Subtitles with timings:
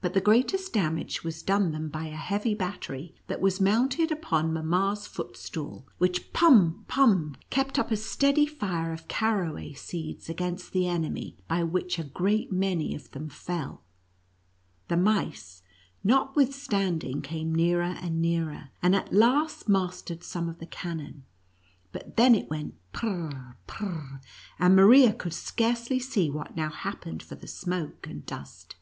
[0.00, 4.54] But the greatest damage was done them by a heavy battery that was mounted upon
[4.54, 10.88] mamma's footstool, which— pum, puni— kept up a steady fire of caraway seeds against the
[10.88, 13.82] enemy, by which a great many of them fell.
[14.86, 15.60] The mice,
[16.02, 21.24] notwithstanding, came nearer and nearer, and at last mastered some of the cannon,
[21.92, 23.30] but then it went prr—
[23.68, 24.20] prr—
[24.58, 28.74] and Maria could scarcely see what now happened for the smoke and dust.